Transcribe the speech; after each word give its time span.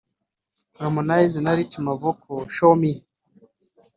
Harmonize 0.79 1.37
X 1.41 1.43
Rich 1.57 1.75
Mavoko– 1.85 2.33
Show 2.55 2.73
Me 2.81 2.91